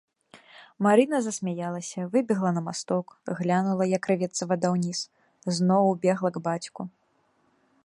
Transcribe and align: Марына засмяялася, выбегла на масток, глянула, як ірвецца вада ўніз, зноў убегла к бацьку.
Марына 0.85 1.17
засмяялася, 1.25 2.05
выбегла 2.15 2.51
на 2.55 2.61
масток, 2.69 3.05
глянула, 3.41 3.83
як 3.97 4.03
ірвецца 4.11 4.43
вада 4.53 4.67
ўніз, 4.79 4.99
зноў 5.59 5.83
убегла 5.93 6.29
к 6.39 6.45
бацьку. 6.49 6.81